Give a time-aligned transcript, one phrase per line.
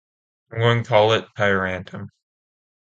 [0.51, 2.07] I'm going to call it Tyuratam.